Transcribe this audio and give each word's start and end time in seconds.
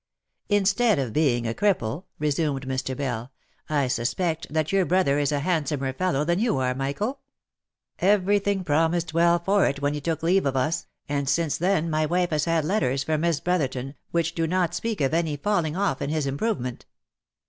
"Instead 0.49 0.97
of 0.97 1.13
being 1.13 1.45
a 1.47 1.53
cripple," 1.53 2.05
resumed 2.17 2.65
Mr. 2.65 2.97
Bell," 2.97 3.31
I 3.69 3.87
suspect 3.87 4.51
that 4.51 4.71
your 4.71 4.83
brother 4.83 5.19
is 5.19 5.31
a 5.31 5.41
handsomer 5.41 5.93
fellow 5.93 6.23
than 6.25 6.39
you 6.39 6.57
are, 6.57 6.73
Michael. 6.73 7.19
Every 7.99 8.39
thing 8.39 8.63
promised 8.63 9.13
well 9.13 9.37
for 9.37 9.67
it 9.67 9.79
when 9.79 9.93
he 9.93 10.01
took 10.01 10.23
leave 10.23 10.47
of 10.47 10.55
us, 10.55 10.87
and 11.07 11.29
since 11.29 11.55
then 11.59 11.87
my 11.87 12.07
wife 12.07 12.31
has 12.31 12.45
had 12.45 12.65
letters 12.65 13.03
from 13.03 13.21
Miss 13.21 13.39
Brotherton, 13.39 13.93
which 14.09 14.33
do 14.33 14.47
not 14.47 14.73
speak 14.73 15.01
of 15.01 15.13
any 15.13 15.37
falling 15.37 15.75
off 15.77 16.01
in 16.01 16.09
his 16.09 16.25
improvement." 16.25 16.87